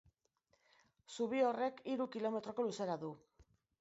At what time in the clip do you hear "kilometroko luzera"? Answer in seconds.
2.17-2.97